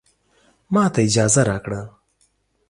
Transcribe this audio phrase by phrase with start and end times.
[0.73, 1.81] ماته اجازه راکړه